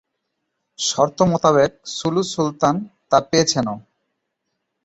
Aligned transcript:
শর্ত 0.79 1.17
মোতাবেক 1.31 1.71
সুলু 1.95 2.21
সুলতান 2.33 2.75
তা 3.09 3.17
পেয়েছেনও। 3.29 3.75